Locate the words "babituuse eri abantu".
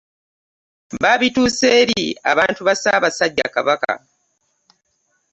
1.01-2.59